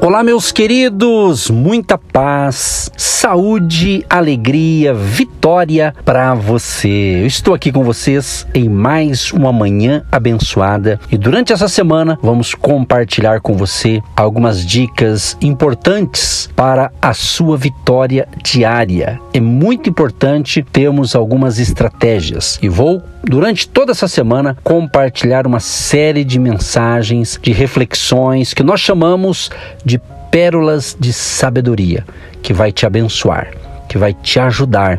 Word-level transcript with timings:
Olá, 0.00 0.22
meus 0.22 0.52
queridos, 0.52 1.50
muita 1.50 1.98
paz, 1.98 2.88
saúde, 2.96 4.06
alegria, 4.08 4.94
vitória 4.94 5.92
para 6.04 6.34
você. 6.34 7.18
Eu 7.22 7.26
estou 7.26 7.52
aqui 7.52 7.72
com 7.72 7.82
vocês 7.82 8.46
em 8.54 8.68
mais 8.68 9.32
uma 9.32 9.52
manhã 9.52 10.04
abençoada 10.12 11.00
e 11.10 11.18
durante 11.18 11.52
essa 11.52 11.66
semana 11.66 12.16
vamos 12.22 12.54
compartilhar 12.54 13.40
com 13.40 13.54
você 13.54 14.00
algumas 14.16 14.64
dicas 14.64 15.36
importantes 15.40 16.48
para 16.54 16.92
a 17.02 17.12
sua 17.12 17.56
vitória 17.56 18.28
diária. 18.40 19.20
É 19.34 19.40
muito 19.40 19.90
importante 19.90 20.62
termos 20.62 21.16
algumas 21.16 21.58
estratégias 21.58 22.56
e 22.62 22.68
vou 22.68 23.02
durante 23.28 23.68
toda 23.68 23.92
essa 23.92 24.08
semana 24.08 24.56
compartilhar 24.64 25.46
uma 25.46 25.60
série 25.60 26.24
de 26.24 26.38
mensagens, 26.38 27.38
de 27.40 27.52
reflexões 27.52 28.54
que 28.54 28.62
nós 28.62 28.80
chamamos 28.80 29.50
de 29.84 30.00
pérolas 30.30 30.96
de 30.98 31.12
sabedoria, 31.12 32.04
que 32.42 32.54
vai 32.54 32.72
te 32.72 32.86
abençoar, 32.86 33.48
que 33.88 33.98
vai 33.98 34.14
te 34.14 34.40
ajudar 34.40 34.98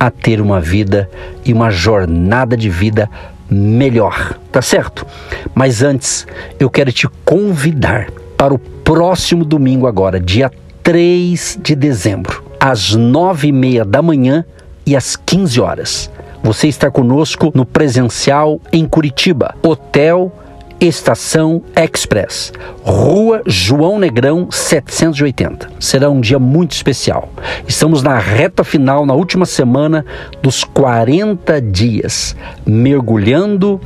a 0.00 0.10
ter 0.10 0.40
uma 0.40 0.60
vida 0.60 1.08
e 1.44 1.52
uma 1.52 1.70
jornada 1.70 2.56
de 2.56 2.70
vida 2.70 3.10
melhor, 3.48 4.38
tá 4.50 4.62
certo? 4.62 5.06
Mas 5.54 5.82
antes, 5.82 6.26
eu 6.58 6.70
quero 6.70 6.90
te 6.90 7.06
convidar 7.24 8.10
para 8.36 8.54
o 8.54 8.58
próximo 8.58 9.44
domingo 9.44 9.86
agora, 9.86 10.18
dia 10.18 10.50
3 10.82 11.58
de 11.62 11.74
dezembro, 11.74 12.42
às 12.58 12.94
nove 12.94 13.48
e 13.48 13.52
meia 13.52 13.84
da 13.84 14.00
manhã 14.00 14.44
e 14.84 14.96
às 14.96 15.16
15 15.16 15.60
horas 15.60 16.10
você 16.46 16.68
está 16.68 16.88
conosco 16.92 17.50
no 17.56 17.66
presencial 17.66 18.60
em 18.72 18.86
Curitiba, 18.86 19.56
Hotel 19.64 20.32
Estação 20.78 21.60
Express, 21.74 22.52
Rua 22.84 23.42
João 23.44 23.98
Negrão 23.98 24.46
780. 24.48 25.72
Será 25.80 26.08
um 26.08 26.20
dia 26.20 26.38
muito 26.38 26.70
especial. 26.70 27.30
Estamos 27.66 28.00
na 28.00 28.16
reta 28.16 28.62
final, 28.62 29.04
na 29.04 29.12
última 29.12 29.44
semana 29.44 30.06
dos 30.40 30.62
40 30.62 31.60
dias, 31.60 32.36
mergulhando 32.64 33.80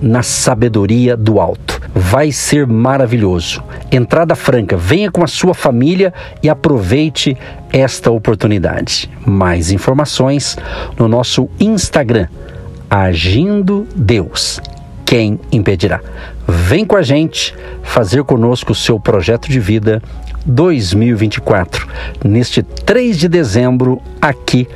na 0.00 0.22
sabedoria 0.22 1.16
do 1.16 1.40
alto. 1.40 1.80
Vai 1.94 2.30
ser 2.32 2.66
maravilhoso. 2.66 3.62
Entrada 3.90 4.34
franca, 4.34 4.76
venha 4.76 5.10
com 5.10 5.24
a 5.24 5.26
sua 5.26 5.54
família 5.54 6.12
e 6.42 6.48
aproveite 6.48 7.36
esta 7.72 8.10
oportunidade. 8.10 9.10
Mais 9.26 9.70
informações 9.70 10.56
no 10.98 11.08
nosso 11.08 11.48
Instagram, 11.58 12.28
Agindo 12.90 13.86
Deus. 13.94 14.60
Quem 15.04 15.38
impedirá? 15.52 16.00
Vem 16.46 16.84
com 16.84 16.96
a 16.96 17.02
gente 17.02 17.54
fazer 17.82 18.24
conosco 18.24 18.72
o 18.72 18.74
seu 18.74 18.98
projeto 18.98 19.48
de 19.48 19.60
vida 19.60 20.02
2024, 20.46 21.86
neste 22.24 22.62
3 22.62 23.18
de 23.18 23.28
dezembro, 23.28 24.00
aqui 24.20 24.66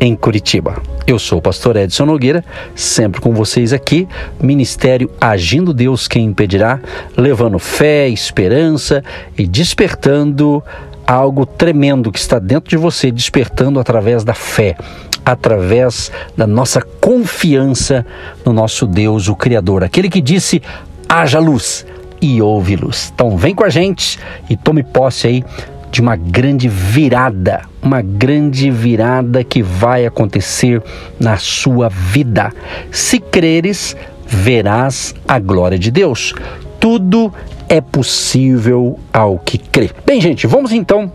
em 0.00 0.16
Curitiba. 0.16 0.82
Eu 1.06 1.18
sou 1.18 1.38
o 1.38 1.42
pastor 1.42 1.76
Edson 1.76 2.06
Nogueira, 2.06 2.42
sempre 2.74 3.20
com 3.20 3.34
vocês 3.34 3.72
aqui, 3.72 4.08
Ministério 4.42 5.10
Agindo 5.20 5.74
Deus 5.74 6.08
Quem 6.08 6.24
Impedirá, 6.24 6.80
levando 7.16 7.58
fé, 7.58 8.08
esperança 8.08 9.04
e 9.36 9.46
despertando 9.46 10.62
algo 11.06 11.44
tremendo 11.44 12.10
que 12.10 12.18
está 12.18 12.38
dentro 12.38 12.70
de 12.70 12.76
você, 12.76 13.10
despertando 13.10 13.78
através 13.78 14.24
da 14.24 14.32
fé, 14.32 14.76
através 15.24 16.10
da 16.36 16.46
nossa 16.46 16.80
confiança 16.80 18.06
no 18.44 18.52
nosso 18.52 18.86
Deus, 18.86 19.28
o 19.28 19.36
Criador, 19.36 19.84
aquele 19.84 20.08
que 20.08 20.20
disse: 20.20 20.62
haja 21.08 21.38
luz 21.38 21.84
e 22.22 22.40
houve 22.40 22.76
luz. 22.76 23.10
Então 23.14 23.36
vem 23.36 23.54
com 23.54 23.64
a 23.64 23.68
gente 23.68 24.18
e 24.48 24.56
tome 24.56 24.82
posse 24.82 25.26
aí 25.26 25.44
de 25.90 26.00
uma 26.00 26.14
grande 26.14 26.68
virada, 26.68 27.62
uma 27.82 28.02
grande 28.02 28.70
virada 28.70 29.42
que 29.42 29.62
vai 29.62 30.06
acontecer 30.06 30.82
na 31.18 31.36
sua 31.36 31.88
vida. 31.88 32.52
Se 32.90 33.18
creres, 33.18 33.96
verás 34.26 35.14
a 35.26 35.38
glória 35.38 35.78
de 35.78 35.90
Deus. 35.90 36.34
Tudo 36.78 37.32
é 37.68 37.80
possível 37.80 38.98
ao 39.12 39.38
que 39.38 39.58
crê. 39.58 39.90
Bem, 40.04 40.20
gente, 40.20 40.46
vamos 40.46 40.72
então 40.72 41.10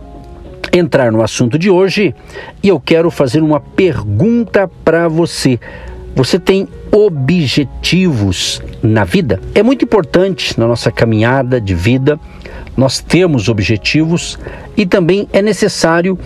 entrar 0.72 1.10
no 1.12 1.22
assunto 1.22 1.58
de 1.58 1.70
hoje 1.70 2.14
e 2.62 2.68
eu 2.68 2.80
quero 2.80 3.10
fazer 3.10 3.42
uma 3.42 3.60
pergunta 3.60 4.68
para 4.84 5.08
você. 5.08 5.58
Você 6.14 6.38
tem 6.38 6.66
objetivos 6.90 8.62
na 8.82 9.04
vida? 9.04 9.40
É 9.54 9.62
muito 9.62 9.84
importante 9.84 10.58
na 10.58 10.66
nossa 10.66 10.90
caminhada 10.90 11.60
de 11.60 11.74
vida 11.74 12.18
nós 12.76 13.00
temos 13.00 13.48
objetivos 13.48 14.38
e 14.76 14.84
também 14.84 15.26
é 15.32 15.40
necessário 15.40 16.18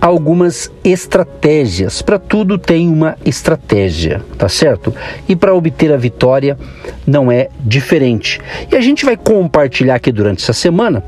algumas 0.00 0.70
estratégias. 0.84 2.02
Para 2.02 2.18
tudo 2.18 2.58
tem 2.58 2.88
uma 2.88 3.16
estratégia, 3.24 4.22
tá 4.36 4.48
certo? 4.48 4.94
E 5.28 5.34
para 5.34 5.54
obter 5.54 5.92
a 5.92 5.96
vitória 5.96 6.58
não 7.06 7.30
é 7.30 7.48
diferente. 7.60 8.40
E 8.70 8.76
a 8.76 8.80
gente 8.80 9.04
vai 9.04 9.16
compartilhar 9.16 9.96
aqui 9.96 10.12
durante 10.12 10.42
essa 10.42 10.52
semana 10.52 11.02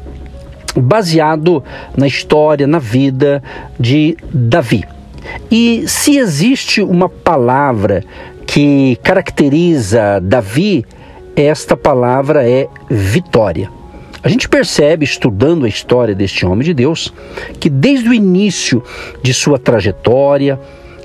baseado 0.76 1.64
na 1.96 2.06
história, 2.06 2.66
na 2.66 2.78
vida 2.78 3.42
de 3.78 4.16
Davi. 4.32 4.84
E 5.50 5.84
se 5.86 6.18
existe 6.18 6.82
uma 6.82 7.08
palavra 7.08 8.04
que 8.46 8.96
caracteriza 9.02 10.20
Davi, 10.22 10.84
esta 11.34 11.76
palavra 11.76 12.48
é 12.48 12.68
vitória. 12.88 13.75
A 14.26 14.28
gente 14.28 14.48
percebe, 14.48 15.04
estudando 15.04 15.66
a 15.66 15.68
história 15.68 16.12
deste 16.12 16.44
homem 16.44 16.64
de 16.64 16.74
Deus, 16.74 17.14
que 17.60 17.70
desde 17.70 18.08
o 18.08 18.12
início 18.12 18.82
de 19.22 19.32
sua 19.32 19.56
trajetória, 19.56 20.58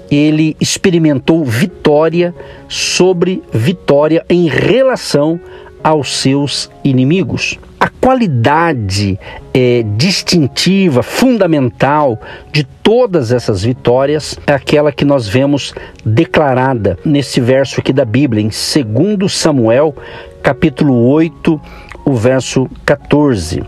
ele 0.09 0.57
experimentou 0.59 1.45
vitória 1.45 2.33
sobre 2.67 3.43
vitória 3.53 4.25
em 4.27 4.47
relação 4.47 5.39
aos 5.83 6.17
seus 6.17 6.71
inimigos. 6.83 7.59
A 7.79 7.89
qualidade 7.89 9.19
é, 9.53 9.85
distintiva, 9.95 11.03
fundamental 11.03 12.19
de 12.51 12.63
todas 12.63 13.31
essas 13.31 13.61
vitórias 13.61 14.35
é 14.47 14.53
aquela 14.53 14.91
que 14.91 15.05
nós 15.05 15.27
vemos 15.27 15.75
declarada 16.03 16.97
nesse 17.05 17.39
verso 17.39 17.81
aqui 17.81 17.93
da 17.93 18.03
Bíblia, 18.03 18.41
em 18.41 18.49
2 18.49 19.31
Samuel, 19.31 19.95
capítulo 20.41 21.07
8, 21.07 21.61
o 22.05 22.13
verso 22.13 22.69
14. 22.85 23.63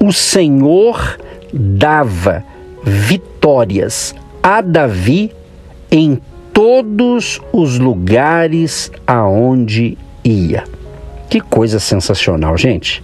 O 0.00 0.12
Senhor 0.12 1.18
dava 1.52 2.44
vitórias 2.82 4.14
a 4.42 4.60
Davi 4.60 5.32
em 5.90 6.20
todos 6.52 7.40
os 7.52 7.78
lugares 7.78 8.90
aonde 9.06 9.96
ia. 10.22 10.64
Que 11.28 11.40
coisa 11.40 11.80
sensacional, 11.80 12.56
gente. 12.56 13.00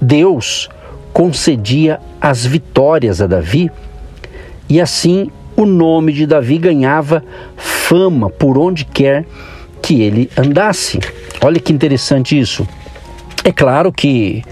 Deus 0.00 0.68
concedia 1.12 2.00
as 2.20 2.44
vitórias 2.44 3.20
a 3.20 3.26
Davi 3.26 3.70
e 4.68 4.80
assim 4.80 5.30
o 5.56 5.66
nome 5.66 6.12
de 6.12 6.26
Davi 6.26 6.58
ganhava 6.58 7.24
fama 7.56 8.30
por 8.30 8.56
onde 8.56 8.84
quer 8.84 9.26
que 9.82 10.02
ele 10.02 10.30
andasse. 10.36 11.00
Olha 11.42 11.58
que 11.58 11.72
interessante 11.72 12.38
isso. 12.38 12.66
É 13.44 13.52
claro 13.52 13.92
que 13.92 14.42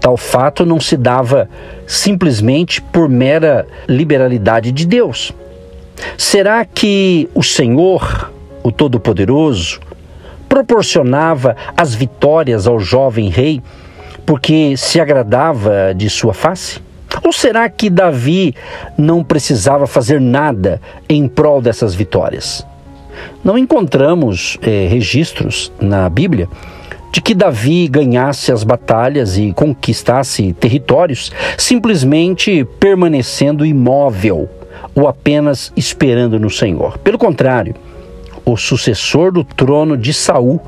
tal 0.00 0.16
fato 0.16 0.64
não 0.66 0.78
se 0.78 0.96
dava 0.96 1.48
simplesmente 1.86 2.80
por 2.80 3.08
mera 3.08 3.66
liberalidade 3.88 4.72
de 4.72 4.86
Deus. 4.86 5.32
Será 6.18 6.64
que 6.64 7.28
o 7.34 7.42
Senhor, 7.42 8.30
o 8.62 8.70
Todo-Poderoso, 8.70 9.80
proporcionava 10.48 11.56
as 11.76 11.94
vitórias 11.94 12.66
ao 12.66 12.78
jovem 12.78 13.28
rei 13.28 13.62
porque 14.24 14.76
se 14.76 15.00
agradava 15.00 15.94
de 15.94 16.10
sua 16.10 16.34
face? 16.34 16.80
Ou 17.24 17.32
será 17.32 17.68
que 17.70 17.88
Davi 17.88 18.54
não 18.98 19.24
precisava 19.24 19.86
fazer 19.86 20.20
nada 20.20 20.80
em 21.08 21.26
prol 21.26 21.62
dessas 21.62 21.94
vitórias? 21.94 22.66
Não 23.42 23.56
encontramos 23.56 24.58
eh, 24.60 24.86
registros 24.90 25.72
na 25.80 26.08
Bíblia 26.08 26.48
de 27.16 27.22
que 27.22 27.34
Davi 27.34 27.88
ganhasse 27.88 28.52
as 28.52 28.62
batalhas 28.62 29.38
e 29.38 29.50
conquistasse 29.54 30.52
territórios 30.52 31.32
simplesmente 31.56 32.62
permanecendo 32.78 33.64
imóvel 33.64 34.50
ou 34.94 35.08
apenas 35.08 35.72
esperando 35.74 36.38
no 36.38 36.50
Senhor. 36.50 36.98
Pelo 36.98 37.16
contrário, 37.16 37.74
o 38.44 38.54
sucessor 38.54 39.32
do 39.32 39.42
trono 39.42 39.96
de 39.96 40.12
Saul 40.12 40.60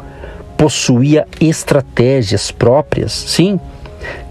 possuía 0.56 1.28
estratégias 1.38 2.50
próprias, 2.50 3.12
sim, 3.12 3.60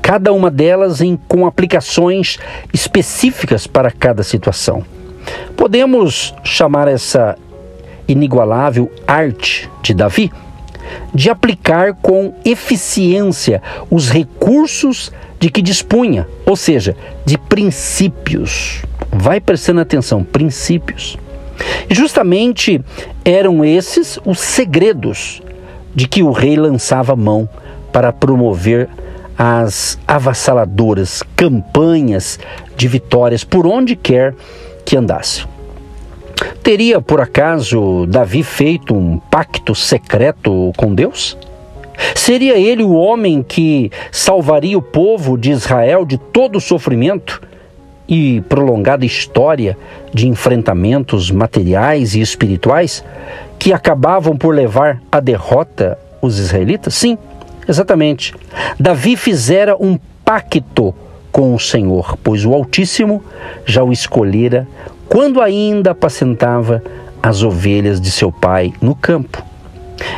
cada 0.01 0.33
uma 0.33 0.49
delas 0.49 1.01
em, 1.01 1.19
com 1.27 1.45
aplicações 1.45 2.39
específicas 2.73 3.67
para 3.67 3.91
cada 3.91 4.23
situação. 4.23 4.83
Podemos 5.55 6.33
chamar 6.43 6.87
essa 6.87 7.37
inigualável 8.07 8.91
arte 9.05 9.69
de 9.83 9.93
Davi 9.93 10.31
de 11.13 11.30
aplicar 11.30 11.94
com 11.95 12.34
eficiência 12.44 13.62
os 13.89 14.10
recursos 14.10 15.12
de 15.39 15.50
que 15.50 15.62
dispunha, 15.62 16.28
ou 16.45 16.56
seja, 16.56 16.95
de 17.25 17.38
princípios. 17.38 18.81
Vai 19.12 19.39
prestando 19.39 19.81
atenção, 19.81 20.24
princípios. 20.24 21.18
E 21.89 21.95
justamente 21.95 22.84
eram 23.24 23.63
esses 23.63 24.19
os 24.25 24.39
segredos 24.39 25.42
de 25.94 26.07
que 26.07 26.22
o 26.22 26.31
rei 26.31 26.56
lançava 26.56 27.16
mão 27.16 27.50
para 27.92 28.13
promover 28.13 28.89
as 29.38 30.00
avassaladoras 30.07 31.24
campanhas 31.36 32.39
de 32.75 32.88
vitórias 32.88 33.44
por 33.44 33.68
onde 33.68 33.95
quer 33.95 34.34
que 34.84 34.98
andasse. 34.98 35.45
Teria 36.62 37.01
por 37.01 37.22
acaso 37.22 38.06
Davi 38.07 38.44
feito 38.44 38.94
um 38.94 39.18
pacto 39.18 39.74
secreto 39.74 40.72
com 40.78 40.94
Deus? 40.94 41.38
Seria 42.16 42.57
ele 42.57 42.84
o 42.84 42.94
homem 42.94 43.42
que 43.42 43.92
salvaria 44.12 44.78
o 44.78 44.81
povo 44.81 45.38
de 45.38 45.51
Israel 45.51 46.06
de 46.06 46.18
todo 46.18 46.57
o 46.57 46.62
sofrimento 46.62 47.42
e 48.07 48.42
prolongada 48.42 49.06
história 49.06 49.78
de 50.13 50.28
enfrentamentos 50.28 51.31
materiais 51.31 52.16
e 52.16 52.22
espirituais 52.22 53.04
que 53.57 53.74
acabavam 53.74 54.38
por 54.38 54.54
levar 54.54 55.01
à 55.12 55.19
derrota 55.19 55.98
os 56.22 56.38
israelitas? 56.39 56.94
Sim, 56.94 57.18
exatamente. 57.68 58.34
Davi 58.80 59.16
fizera 59.18 59.75
um 59.80 59.98
pacto 60.24 60.94
com 61.31 61.54
o 61.54 61.60
Senhor, 61.60 62.18
pois 62.24 62.45
o 62.45 62.54
Altíssimo 62.54 63.24
já 63.66 63.84
o 63.84 63.92
escolhera 63.92 64.68
quando 65.07 65.42
ainda 65.42 65.92
apacentava 65.92 66.83
as 67.21 67.44
ovelhas 67.44 68.00
de 68.00 68.12
seu 68.12 68.31
pai 68.31 68.74
no 68.81 68.95
campo. 68.95 69.44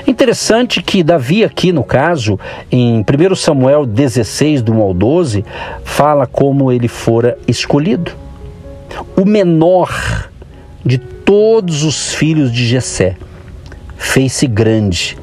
Interessante 0.06 0.81
que 0.81 1.03
Davi, 1.03 1.44
aqui 1.44 1.71
no 1.71 1.83
caso, 1.83 2.38
em 2.71 3.00
1 3.00 3.36
Samuel 3.36 3.86
16, 3.86 4.62
do 4.62 4.74
1 4.74 4.81
ao 4.81 4.94
12, 4.94 5.45
fala 5.83 6.27
como 6.27 6.71
ele 6.71 6.88
fora 6.88 7.38
escolhido. 7.47 8.12
O 9.15 9.25
menor 9.25 10.30
de 10.86 10.97
todos 10.97 11.83
os 11.83 12.13
filhos 12.13 12.51
de 12.51 12.65
Jessé 12.65 13.15
fez-se 13.95 14.47
grande 14.47 15.18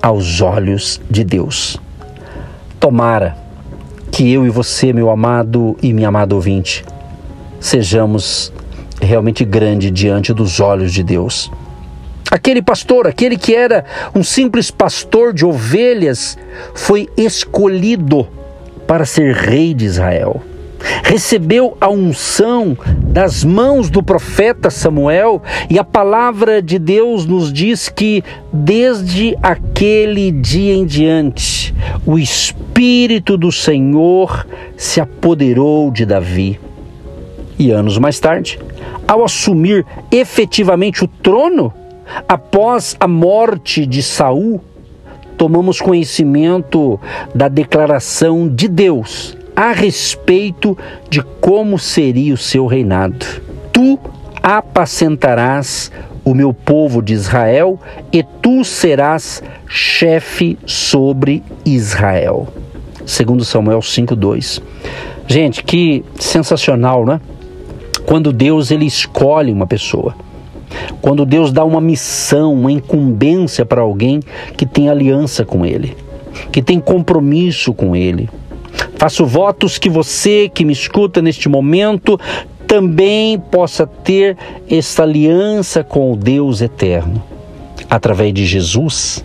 aos 0.00 0.40
olhos 0.40 1.00
de 1.10 1.24
Deus. 1.24 1.78
Tomara 2.78 3.36
que 4.10 4.32
eu 4.32 4.46
e 4.46 4.50
você, 4.50 4.92
meu 4.92 5.10
amado 5.10 5.76
e 5.82 5.92
minha 5.92 6.08
amada 6.08 6.34
ouvinte, 6.34 6.84
sejamos 7.60 8.52
realmente 9.00 9.44
grande 9.44 9.90
diante 9.90 10.32
dos 10.32 10.60
olhos 10.60 10.92
de 10.92 11.02
Deus. 11.02 11.50
Aquele 12.30 12.60
pastor, 12.60 13.06
aquele 13.06 13.38
que 13.38 13.54
era 13.54 13.84
um 14.14 14.22
simples 14.22 14.70
pastor 14.70 15.32
de 15.32 15.46
ovelhas, 15.46 16.36
foi 16.74 17.08
escolhido 17.16 18.28
para 18.86 19.06
ser 19.06 19.34
rei 19.34 19.72
de 19.72 19.86
Israel. 19.86 20.42
Recebeu 21.02 21.76
a 21.80 21.88
unção 21.88 22.76
das 23.02 23.42
mãos 23.42 23.90
do 23.90 24.02
profeta 24.02 24.70
Samuel, 24.70 25.42
e 25.68 25.78
a 25.78 25.84
palavra 25.84 26.62
de 26.62 26.78
Deus 26.78 27.26
nos 27.26 27.52
diz 27.52 27.88
que 27.88 28.22
desde 28.52 29.36
aquele 29.42 30.30
dia 30.30 30.74
em 30.74 30.86
diante, 30.86 31.74
o 32.06 32.18
Espírito 32.18 33.36
do 33.36 33.50
Senhor 33.50 34.46
se 34.76 35.00
apoderou 35.00 35.90
de 35.90 36.04
Davi. 36.04 36.60
E 37.58 37.70
anos 37.70 37.98
mais 37.98 38.20
tarde, 38.20 38.58
ao 39.06 39.24
assumir 39.24 39.84
efetivamente 40.12 41.04
o 41.04 41.08
trono, 41.08 41.72
após 42.28 42.96
a 43.00 43.08
morte 43.08 43.84
de 43.84 44.02
Saul, 44.02 44.60
tomamos 45.36 45.80
conhecimento 45.80 47.00
da 47.34 47.48
declaração 47.48 48.48
de 48.48 48.68
Deus 48.68 49.36
a 49.56 49.72
respeito 49.72 50.78
de 51.10 51.20
como 51.40 51.78
seria 51.78 52.32
o 52.32 52.36
seu 52.36 52.66
reinado. 52.66 53.26
Tu 53.72 53.98
apacentarás 54.40 55.90
o 56.24 56.32
meu 56.32 56.52
povo 56.52 57.02
de 57.02 57.12
Israel 57.12 57.80
e 58.12 58.22
tu 58.22 58.64
serás 58.64 59.42
chefe 59.66 60.56
sobre 60.64 61.42
Israel. 61.64 62.46
Segundo 63.04 63.44
Samuel 63.44 63.80
5:2. 63.80 64.62
Gente, 65.26 65.64
que 65.64 66.04
sensacional, 66.20 67.04
né? 67.04 67.20
Quando 68.08 68.32
Deus 68.32 68.70
ele 68.70 68.86
escolhe 68.86 69.52
uma 69.52 69.66
pessoa. 69.66 70.16
Quando 71.02 71.26
Deus 71.26 71.52
dá 71.52 71.62
uma 71.62 71.78
missão, 71.78 72.54
uma 72.54 72.72
incumbência 72.72 73.66
para 73.66 73.82
alguém 73.82 74.20
que 74.56 74.64
tem 74.64 74.88
aliança 74.88 75.44
com 75.44 75.66
ele, 75.66 75.94
que 76.50 76.62
tem 76.62 76.80
compromisso 76.80 77.74
com 77.74 77.94
ele. 77.94 78.30
Faço 78.96 79.26
votos 79.26 79.76
que 79.76 79.90
você 79.90 80.48
que 80.48 80.64
me 80.64 80.72
escuta 80.72 81.20
neste 81.20 81.50
momento 81.50 82.18
também 82.66 83.38
possa 83.38 83.86
ter 83.86 84.38
essa 84.70 85.02
aliança 85.02 85.84
com 85.84 86.10
o 86.10 86.16
Deus 86.16 86.62
eterno. 86.62 87.22
Através 87.90 88.32
de 88.32 88.46
Jesus, 88.46 89.22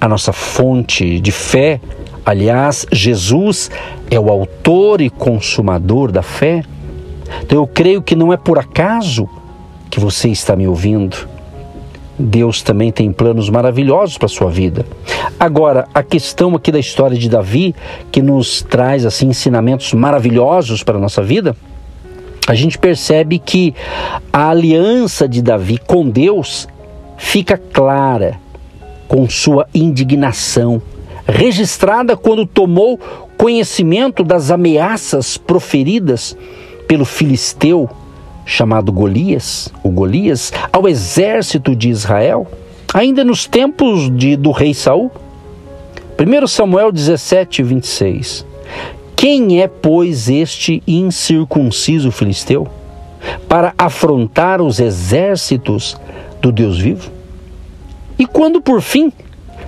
a 0.00 0.06
nossa 0.06 0.32
fonte 0.32 1.18
de 1.18 1.32
fé. 1.32 1.80
Aliás, 2.24 2.86
Jesus 2.92 3.68
é 4.08 4.20
o 4.20 4.30
autor 4.30 5.00
e 5.00 5.10
consumador 5.10 6.12
da 6.12 6.22
fé. 6.22 6.62
Então 7.42 7.58
eu 7.58 7.66
creio 7.66 8.02
que 8.02 8.16
não 8.16 8.32
é 8.32 8.36
por 8.36 8.58
acaso 8.58 9.28
que 9.90 10.00
você 10.00 10.28
está 10.28 10.54
me 10.56 10.66
ouvindo. 10.66 11.28
Deus 12.18 12.62
também 12.62 12.90
tem 12.90 13.12
planos 13.12 13.50
maravilhosos 13.50 14.16
para 14.16 14.26
a 14.26 14.30
sua 14.30 14.50
vida. 14.50 14.86
Agora, 15.38 15.86
a 15.92 16.02
questão 16.02 16.54
aqui 16.54 16.72
da 16.72 16.78
história 16.78 17.16
de 17.16 17.28
Davi, 17.28 17.74
que 18.10 18.22
nos 18.22 18.62
traz 18.62 19.04
assim 19.04 19.28
ensinamentos 19.28 19.92
maravilhosos 19.92 20.82
para 20.82 20.96
a 20.96 21.00
nossa 21.00 21.22
vida, 21.22 21.54
a 22.46 22.54
gente 22.54 22.78
percebe 22.78 23.38
que 23.38 23.74
a 24.32 24.50
aliança 24.50 25.28
de 25.28 25.42
Davi 25.42 25.78
com 25.78 26.08
Deus 26.08 26.66
fica 27.18 27.58
clara 27.58 28.38
com 29.08 29.28
sua 29.28 29.66
indignação, 29.74 30.80
registrada 31.26 32.16
quando 32.16 32.46
tomou 32.46 32.98
conhecimento 33.36 34.24
das 34.24 34.50
ameaças 34.50 35.36
proferidas 35.36 36.36
pelo 36.86 37.04
filisteu 37.04 37.88
chamado 38.46 38.92
Golias, 38.92 39.68
o 39.82 39.90
Golias, 39.90 40.52
ao 40.72 40.88
exército 40.88 41.74
de 41.74 41.90
Israel, 41.90 42.46
ainda 42.94 43.24
nos 43.24 43.44
tempos 43.44 44.08
de, 44.16 44.36
do 44.36 44.52
rei 44.52 44.72
Saul. 44.72 45.10
1 46.18 46.46
Samuel 46.46 46.92
17, 46.92 47.62
26. 47.62 48.46
Quem 49.16 49.60
é, 49.60 49.66
pois, 49.66 50.28
este 50.28 50.82
incircunciso 50.86 52.10
filisteu 52.12 52.68
para 53.48 53.74
afrontar 53.76 54.62
os 54.62 54.78
exércitos 54.78 55.96
do 56.40 56.52
Deus 56.52 56.78
vivo? 56.78 57.10
E 58.18 58.24
quando, 58.24 58.62
por 58.62 58.80
fim, 58.80 59.12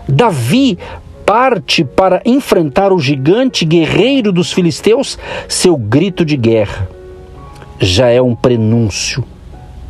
Davi 0.08 0.78
parte 1.26 1.84
para 1.84 2.22
enfrentar 2.24 2.92
o 2.92 2.98
gigante 2.98 3.66
guerreiro 3.66 4.32
dos 4.32 4.52
filisteus, 4.52 5.18
seu 5.46 5.76
grito 5.76 6.24
de 6.24 6.36
guerra 6.36 6.88
já 7.80 8.08
é 8.08 8.20
um 8.20 8.34
prenúncio 8.34 9.24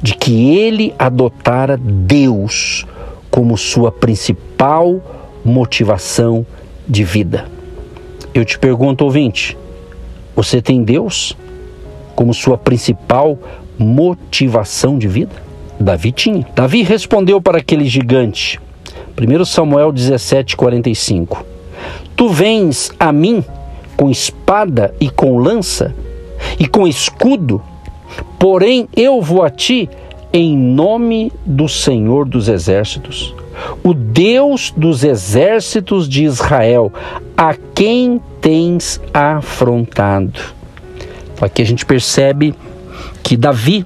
de 0.03 0.15
que 0.15 0.57
ele 0.57 0.95
adotara 0.99 1.77
Deus 1.77 2.87
como 3.31 3.57
sua 3.57 3.91
principal 3.91 5.01
motivação 5.45 6.47
de 6.87 7.05
vida. 7.05 7.47
Eu 8.35 8.45
te 8.45 8.59
pergunto, 8.59 9.05
ouvinte, 9.05 9.57
você 10.37 10.63
tem 10.63 10.83
Deus 10.83 11.37
como 12.15 12.33
sua 12.35 12.57
principal 12.57 13.39
motivação 13.79 14.99
de 14.99 15.09
vida? 15.09 15.35
Davi 15.81 16.13
tinha. 16.13 16.47
Davi 16.55 16.83
respondeu 16.83 17.41
para 17.41 17.59
aquele 17.59 17.87
gigante. 17.87 18.61
1 19.17 19.45
Samuel 19.45 19.93
17, 19.93 20.57
45. 20.57 21.45
Tu 22.17 22.29
vens 22.29 22.93
a 22.99 23.13
mim 23.13 23.45
com 23.97 24.11
espada 24.11 24.95
e 25.01 25.09
com 25.09 25.39
lança 25.39 25.95
e 26.59 26.67
com 26.67 26.87
escudo 26.87 27.63
Porém, 28.39 28.89
eu 28.97 29.21
vou 29.21 29.43
a 29.43 29.51
ti 29.51 29.89
em 30.33 30.57
nome 30.57 31.33
do 31.45 31.69
Senhor 31.69 32.29
dos 32.29 32.49
Exércitos, 32.49 33.35
o 33.83 33.95
Deus 33.95 34.73
dos 34.77 35.03
exércitos 35.03 36.09
de 36.09 36.25
Israel, 36.25 36.93
a 37.37 37.55
quem 37.75 38.21
tens 38.41 39.01
afrontado. 39.13 40.41
Aqui 41.41 41.63
a 41.63 41.65
gente 41.65 41.87
percebe 41.87 42.55
que 43.23 43.37
Davi, 43.37 43.85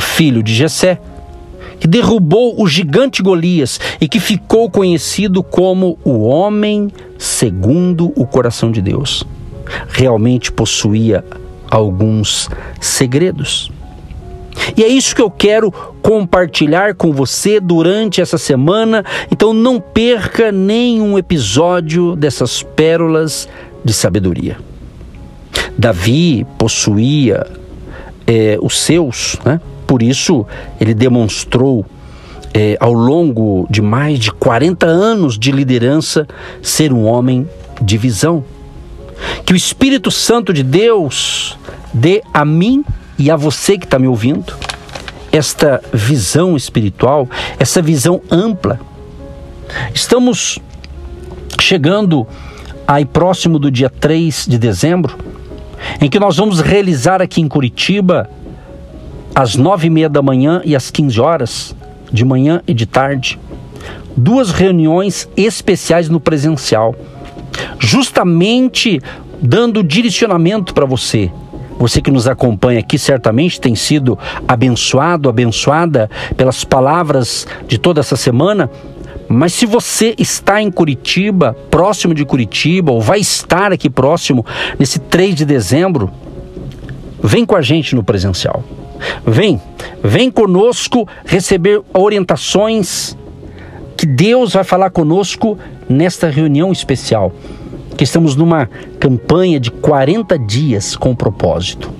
filho 0.00 0.42
de 0.42 0.54
Jessé, 0.54 1.00
que 1.78 1.86
derrubou 1.86 2.60
o 2.60 2.66
gigante 2.66 3.22
Golias 3.22 3.78
e 4.00 4.08
que 4.08 4.18
ficou 4.18 4.70
conhecido 4.70 5.42
como 5.42 5.98
o 6.04 6.22
homem 6.22 6.90
segundo 7.18 8.12
o 8.16 8.26
coração 8.26 8.70
de 8.70 8.80
Deus, 8.80 9.24
realmente 9.88 10.50
possuía 10.50 11.24
alguns 11.70 12.48
segredos. 12.80 13.70
E 14.76 14.82
é 14.82 14.88
isso 14.88 15.14
que 15.14 15.22
eu 15.22 15.30
quero 15.30 15.70
compartilhar 16.02 16.94
com 16.94 17.12
você 17.12 17.60
durante 17.60 18.20
essa 18.20 18.38
semana. 18.38 19.04
Então 19.30 19.52
não 19.52 19.80
perca 19.80 20.50
nenhum 20.50 21.18
episódio 21.18 22.16
dessas 22.16 22.62
pérolas 22.62 23.48
de 23.84 23.92
sabedoria. 23.92 24.58
Davi 25.78 26.46
possuía 26.58 27.46
é, 28.26 28.58
os 28.60 28.80
seus, 28.80 29.38
né? 29.44 29.60
por 29.86 30.02
isso 30.02 30.46
ele 30.80 30.94
demonstrou 30.94 31.84
é, 32.52 32.76
ao 32.80 32.92
longo 32.92 33.66
de 33.70 33.82
mais 33.82 34.18
de 34.18 34.32
40 34.32 34.86
anos 34.86 35.38
de 35.38 35.52
liderança 35.52 36.26
ser 36.62 36.92
um 36.92 37.04
homem 37.04 37.46
de 37.80 37.98
visão. 37.98 38.42
Que 39.44 39.52
o 39.52 39.56
Espírito 39.56 40.10
Santo 40.10 40.52
de 40.52 40.62
Deus 40.62 41.58
dê 41.92 42.22
a 42.32 42.44
mim 42.44 42.84
e 43.18 43.30
a 43.30 43.36
você 43.36 43.78
que 43.78 43.84
está 43.84 43.98
me 43.98 44.06
ouvindo 44.06 44.54
esta 45.32 45.82
visão 45.92 46.56
espiritual, 46.56 47.28
essa 47.58 47.82
visão 47.82 48.20
ampla. 48.30 48.80
Estamos 49.94 50.58
chegando 51.60 52.26
aí 52.86 53.04
próximo 53.04 53.58
do 53.58 53.70
dia 53.70 53.90
3 53.90 54.46
de 54.48 54.58
dezembro, 54.58 55.16
em 56.00 56.08
que 56.08 56.18
nós 56.18 56.36
vamos 56.36 56.60
realizar 56.60 57.20
aqui 57.20 57.40
em 57.40 57.48
Curitiba, 57.48 58.30
às 59.34 59.56
nove 59.56 59.88
e 59.88 59.90
meia 59.90 60.08
da 60.08 60.22
manhã 60.22 60.62
e 60.64 60.74
às 60.74 60.90
15 60.90 61.20
horas, 61.20 61.76
de 62.10 62.24
manhã 62.24 62.62
e 62.66 62.72
de 62.72 62.86
tarde, 62.86 63.38
duas 64.16 64.50
reuniões 64.50 65.28
especiais 65.36 66.08
no 66.08 66.20
presencial, 66.20 66.94
justamente 67.78 69.00
dando 69.40 69.82
direcionamento 69.82 70.74
para 70.74 70.86
você. 70.86 71.30
Você 71.78 72.00
que 72.00 72.10
nos 72.10 72.26
acompanha 72.26 72.80
aqui 72.80 72.98
certamente 72.98 73.60
tem 73.60 73.74
sido 73.74 74.18
abençoado, 74.48 75.28
abençoada 75.28 76.10
pelas 76.36 76.64
palavras 76.64 77.46
de 77.66 77.78
toda 77.78 78.00
essa 78.00 78.16
semana. 78.16 78.70
Mas 79.28 79.52
se 79.52 79.66
você 79.66 80.14
está 80.18 80.62
em 80.62 80.70
Curitiba, 80.70 81.54
próximo 81.70 82.14
de 82.14 82.24
Curitiba, 82.24 82.92
ou 82.92 83.00
vai 83.00 83.18
estar 83.18 83.72
aqui 83.72 83.90
próximo 83.90 84.46
nesse 84.78 84.98
3 84.98 85.34
de 85.34 85.44
dezembro, 85.44 86.10
vem 87.22 87.44
com 87.44 87.56
a 87.56 87.62
gente 87.62 87.94
no 87.94 88.02
presencial. 88.02 88.64
Vem, 89.26 89.60
vem 90.02 90.30
conosco 90.30 91.06
receber 91.26 91.82
orientações 91.92 93.16
que 93.96 94.06
Deus 94.06 94.52
vai 94.52 94.64
falar 94.64 94.90
conosco 94.90 95.58
nesta 95.88 96.28
reunião 96.28 96.70
especial. 96.70 97.32
Que 97.96 98.04
estamos 98.04 98.36
numa 98.36 98.68
campanha 99.00 99.58
de 99.58 99.70
40 99.70 100.38
dias 100.38 100.94
com 100.94 101.14
propósito. 101.14 101.90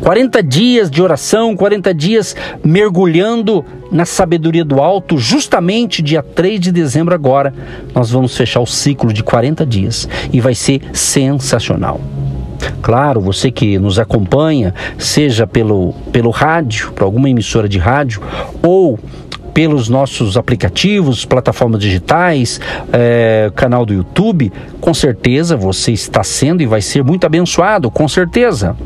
40 0.00 0.42
dias 0.42 0.90
de 0.90 1.02
oração, 1.02 1.56
40 1.56 1.92
dias 1.92 2.34
mergulhando 2.64 3.64
na 3.90 4.04
sabedoria 4.04 4.64
do 4.64 4.80
alto, 4.80 5.18
justamente 5.18 6.00
dia 6.00 6.22
3 6.22 6.60
de 6.60 6.72
dezembro 6.72 7.14
agora, 7.14 7.52
nós 7.94 8.10
vamos 8.10 8.36
fechar 8.36 8.60
o 8.60 8.66
ciclo 8.66 9.12
de 9.12 9.22
40 9.22 9.66
dias 9.66 10.08
e 10.32 10.40
vai 10.40 10.54
ser 10.54 10.80
sensacional. 10.92 12.00
Claro, 12.80 13.20
você 13.20 13.50
que 13.50 13.78
nos 13.78 13.98
acompanha, 13.98 14.74
seja 14.98 15.46
pelo, 15.46 15.92
pelo 16.12 16.30
rádio, 16.30 16.92
por 16.92 17.04
alguma 17.04 17.28
emissora 17.28 17.68
de 17.68 17.78
rádio, 17.78 18.22
ou 18.62 18.98
pelos 19.54 19.88
nossos 19.88 20.36
aplicativos, 20.36 21.24
plataformas 21.24 21.80
digitais, 21.80 22.60
é, 22.92 23.50
canal 23.54 23.86
do 23.86 23.94
YouTube, 23.94 24.52
com 24.80 24.92
certeza 24.92 25.56
você 25.56 25.92
está 25.92 26.24
sendo 26.24 26.60
e 26.60 26.66
vai 26.66 26.82
ser 26.82 27.04
muito 27.04 27.24
abençoado, 27.24 27.88
com 27.90 28.08
certeza. 28.08 28.76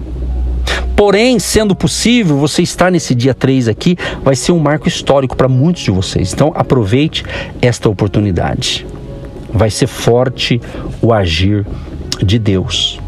Porém, 0.94 1.38
sendo 1.38 1.74
possível, 1.74 2.36
você 2.36 2.60
estar 2.60 2.90
nesse 2.90 3.14
dia 3.14 3.32
3 3.32 3.68
aqui 3.68 3.96
vai 4.22 4.36
ser 4.36 4.52
um 4.52 4.58
marco 4.58 4.88
histórico 4.88 5.36
para 5.36 5.48
muitos 5.48 5.82
de 5.82 5.90
vocês. 5.90 6.32
Então, 6.32 6.52
aproveite 6.54 7.24
esta 7.62 7.88
oportunidade. 7.88 8.86
Vai 9.52 9.70
ser 9.70 9.86
forte 9.86 10.60
o 11.00 11.12
agir 11.12 11.64
de 12.20 12.38
Deus. 12.38 13.00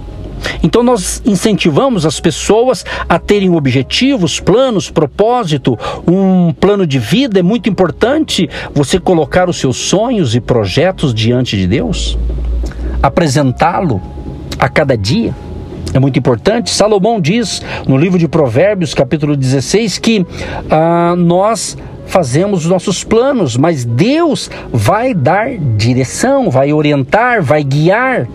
Então 0.63 0.83
nós 0.83 1.23
incentivamos 1.25 2.05
as 2.05 2.21
pessoas 2.21 2.85
a 3.09 3.19
terem 3.19 3.51
objetivos, 3.51 4.41
planos, 4.41 4.91
propósito, 4.91 5.79
um 6.07 6.53
plano 6.53 6.87
de 6.87 6.99
vida. 6.99 7.41
É 7.41 7.43
muito 7.43 7.69
importante 7.69 8.49
você 8.75 8.99
colocar 8.99 9.49
os 9.49 9.59
seus 9.59 9.77
sonhos 9.77 10.35
e 10.35 10.41
projetos 10.41 11.15
diante 11.15 11.57
de 11.57 11.67
Deus, 11.67 12.19
apresentá-lo 13.03 14.01
a 14.59 14.69
cada 14.69 14.97
dia. 14.97 15.35
É 15.93 15.99
muito 15.99 16.19
importante. 16.19 16.71
Salomão 16.71 17.21
diz 17.21 17.61
no 17.89 17.97
livro 17.97 18.19
de 18.19 18.29
Provérbios, 18.29 18.95
capítulo 18.95 19.37
16, 19.37 19.99
que 19.99 20.25
ah, 20.71 21.15
nós 21.17 21.77
fazemos 22.07 22.65
os 22.65 22.71
nossos 22.71 23.03
planos, 23.03 23.57
mas 23.57 23.85
Deus 23.85 24.51
vai 24.73 25.15
dar 25.15 25.57
direção, 25.77 26.51
vai 26.51 26.73
orientar, 26.73 27.43
vai 27.43 27.65
guiar. 27.65 28.29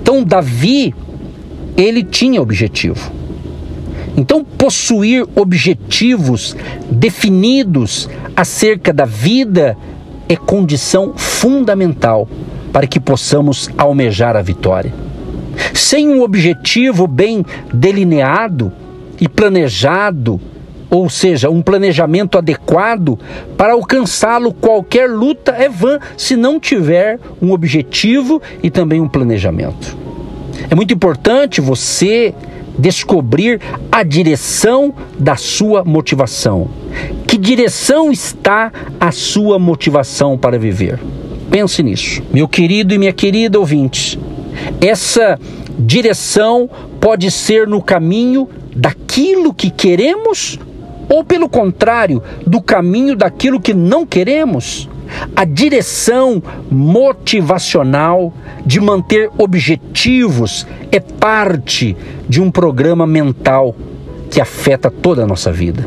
Então, 0.00 0.22
Davi 0.22 0.94
ele 1.76 2.02
tinha 2.02 2.40
objetivo. 2.40 3.12
Então, 4.16 4.44
possuir 4.44 5.26
objetivos 5.34 6.56
definidos 6.90 8.08
acerca 8.36 8.92
da 8.92 9.04
vida 9.04 9.76
é 10.28 10.36
condição 10.36 11.14
fundamental 11.16 12.28
para 12.72 12.86
que 12.86 13.00
possamos 13.00 13.70
almejar 13.76 14.36
a 14.36 14.42
vitória. 14.42 14.92
Sem 15.74 16.08
um 16.08 16.22
objetivo 16.22 17.06
bem 17.06 17.44
delineado 17.72 18.72
e 19.20 19.28
planejado, 19.28 20.40
ou 20.90 21.08
seja, 21.08 21.48
um 21.48 21.62
planejamento 21.62 22.36
adequado, 22.36 23.18
para 23.56 23.72
alcançá-lo, 23.72 24.52
qualquer 24.52 25.08
luta 25.08 25.52
é 25.52 25.68
vã 25.68 25.98
se 26.16 26.36
não 26.36 26.60
tiver 26.60 27.18
um 27.40 27.52
objetivo 27.52 28.42
e 28.62 28.70
também 28.70 29.00
um 29.00 29.08
planejamento. 29.08 30.01
É 30.70 30.74
muito 30.74 30.92
importante 30.92 31.60
você 31.60 32.34
descobrir 32.78 33.60
a 33.90 34.02
direção 34.02 34.94
da 35.18 35.36
sua 35.36 35.84
motivação. 35.84 36.68
Que 37.26 37.36
direção 37.36 38.10
está 38.10 38.72
a 38.98 39.12
sua 39.12 39.58
motivação 39.58 40.38
para 40.38 40.58
viver? 40.58 40.98
Pense 41.50 41.82
nisso. 41.82 42.22
Meu 42.32 42.48
querido 42.48 42.94
e 42.94 42.98
minha 42.98 43.12
querida 43.12 43.58
ouvinte, 43.58 44.18
essa 44.80 45.38
direção 45.78 46.68
pode 47.00 47.30
ser 47.30 47.66
no 47.66 47.82
caminho 47.82 48.48
daquilo 48.74 49.52
que 49.52 49.70
queremos 49.70 50.58
ou, 51.08 51.22
pelo 51.22 51.48
contrário, 51.48 52.22
do 52.46 52.60
caminho 52.60 53.14
daquilo 53.14 53.60
que 53.60 53.74
não 53.74 54.06
queremos. 54.06 54.88
A 55.34 55.44
direção 55.44 56.42
motivacional 56.70 58.32
de 58.64 58.80
manter 58.80 59.30
objetivos 59.38 60.66
é 60.90 61.00
parte 61.00 61.96
de 62.28 62.40
um 62.40 62.50
programa 62.50 63.06
mental 63.06 63.74
que 64.30 64.40
afeta 64.40 64.90
toda 64.90 65.24
a 65.24 65.26
nossa 65.26 65.52
vida. 65.52 65.86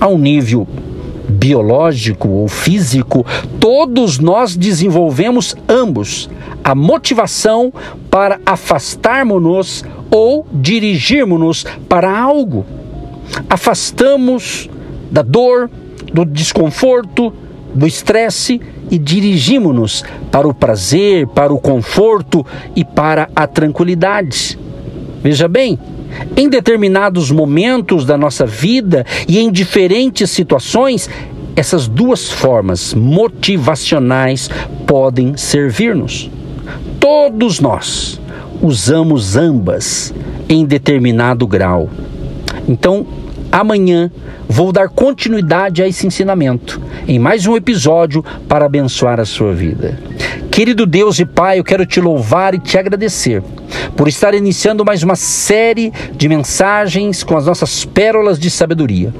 A 0.00 0.08
um 0.08 0.18
nível 0.18 0.66
biológico 1.28 2.28
ou 2.28 2.48
físico, 2.48 3.24
todos 3.58 4.18
nós 4.18 4.56
desenvolvemos 4.56 5.56
ambos 5.68 6.28
a 6.62 6.74
motivação 6.74 7.72
para 8.10 8.40
afastarmos-nos 8.44 9.84
ou 10.10 10.46
dirigirmos-nos 10.52 11.64
para 11.88 12.16
algo. 12.16 12.64
Afastamos 13.48 14.68
da 15.10 15.22
dor, 15.22 15.70
do 16.12 16.24
desconforto, 16.24 17.32
do 17.74 17.86
estresse 17.86 18.60
e 18.90 18.98
dirigimos-nos 18.98 20.04
para 20.30 20.46
o 20.46 20.54
prazer, 20.54 21.26
para 21.28 21.52
o 21.52 21.58
conforto 21.58 22.44
e 22.76 22.84
para 22.84 23.28
a 23.34 23.46
tranquilidade. 23.46 24.58
Veja 25.22 25.48
bem, 25.48 25.78
em 26.36 26.48
determinados 26.48 27.30
momentos 27.30 28.04
da 28.04 28.16
nossa 28.16 28.46
vida 28.46 29.04
e 29.26 29.38
em 29.38 29.50
diferentes 29.50 30.30
situações, 30.30 31.08
essas 31.56 31.88
duas 31.88 32.30
formas 32.30 32.94
motivacionais 32.94 34.50
podem 34.86 35.36
servir-nos. 35.36 36.30
Todos 37.00 37.60
nós 37.60 38.20
usamos 38.62 39.36
ambas 39.36 40.14
em 40.48 40.64
determinado 40.64 41.46
grau. 41.46 41.88
Então, 42.68 43.06
amanhã 43.54 44.10
vou 44.48 44.72
dar 44.72 44.88
continuidade 44.88 45.80
a 45.80 45.86
esse 45.86 46.04
ensinamento 46.04 46.82
em 47.06 47.20
mais 47.20 47.46
um 47.46 47.54
episódio 47.54 48.24
para 48.48 48.66
abençoar 48.66 49.20
a 49.20 49.24
sua 49.24 49.52
vida. 49.54 49.96
Querido 50.50 50.84
Deus 50.84 51.20
e 51.20 51.24
Pai, 51.24 51.60
eu 51.60 51.64
quero 51.64 51.86
te 51.86 52.00
louvar 52.00 52.52
e 52.52 52.58
te 52.58 52.76
agradecer 52.76 53.44
por 53.96 54.08
estar 54.08 54.34
iniciando 54.34 54.84
mais 54.84 55.04
uma 55.04 55.14
série 55.14 55.92
de 56.16 56.28
mensagens 56.28 57.22
com 57.22 57.36
as 57.36 57.46
nossas 57.46 57.84
pérolas 57.84 58.40
de 58.40 58.50
sabedoria. 58.50 59.14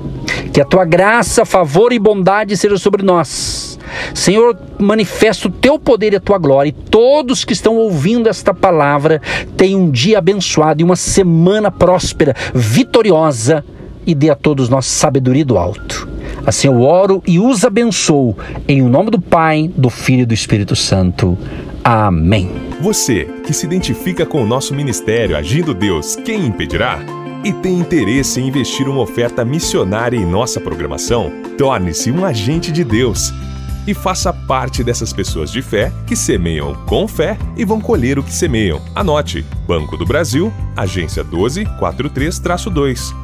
Que 0.53 0.61
a 0.61 0.65
tua 0.65 0.85
graça, 0.85 1.45
favor 1.45 1.93
e 1.93 1.99
bondade 1.99 2.57
sejam 2.57 2.77
sobre 2.77 3.05
nós. 3.05 3.79
Senhor, 4.13 4.59
manifesta 4.81 5.47
o 5.47 5.51
teu 5.51 5.79
poder 5.79 6.13
e 6.13 6.17
a 6.17 6.21
tua 6.21 6.39
glória, 6.39 6.71
e 6.71 6.73
todos 6.73 7.45
que 7.45 7.53
estão 7.53 7.77
ouvindo 7.77 8.29
esta 8.29 8.53
palavra 8.53 9.23
tenham 9.57 9.83
um 9.83 9.91
dia 9.91 10.19
abençoado 10.19 10.81
e 10.81 10.85
uma 10.85 10.97
semana 10.97 11.71
próspera, 11.71 12.35
vitoriosa 12.53 13.65
e 14.07 14.15
dê 14.15 14.31
a 14.31 14.35
todos 14.35 14.69
nós 14.69 14.87
sabedoria 14.87 15.45
do 15.45 15.59
alto. 15.59 16.09
Assim 16.47 16.69
eu 16.69 16.83
oro 16.83 17.23
e 17.27 17.39
os 17.39 17.65
abençoo, 17.65 18.37
em 18.69 18.83
o 18.83 18.89
nome 18.89 19.11
do 19.11 19.21
Pai, 19.21 19.71
do 19.77 19.89
Filho 19.89 20.23
e 20.23 20.27
do 20.27 20.35
Espírito 20.35 20.77
Santo. 20.77 21.39
Amém. 21.83 22.51
Você 22.81 23.25
que 23.47 23.53
se 23.53 23.67
identifica 23.67 24.25
com 24.27 24.43
o 24.43 24.47
nosso 24.47 24.75
ministério 24.75 25.37
Agindo 25.37 25.75
Deus, 25.75 26.17
quem 26.17 26.47
impedirá? 26.47 26.99
E 27.45 27.53
tem 27.53 27.79
interesse 27.79 28.41
em 28.41 28.49
investir 28.49 28.89
uma 28.89 29.03
oferta 29.03 29.45
missionária 29.45 30.17
em 30.17 30.25
nossa 30.25 30.59
programação? 30.61 31.31
Torne-se 31.59 32.11
um 32.11 32.25
agente 32.25 32.73
de 32.73 32.83
Deus 32.83 33.33
e 33.87 33.93
faça 33.93 34.33
parte 34.33 34.83
dessas 34.83 35.13
pessoas 35.13 35.53
de 35.53 35.61
fé 35.61 35.93
que 36.07 36.17
semeiam 36.17 36.75
com 36.87 37.07
fé 37.07 37.37
e 37.57 37.65
vão 37.65 37.81
colher 37.81 38.19
o 38.19 38.23
que 38.23 38.33
semeiam. 38.33 38.81
Anote: 38.95 39.45
Banco 39.67 39.97
do 39.97 40.07
Brasil, 40.07 40.53
agência 40.77 41.25
1243-2, 41.25 43.15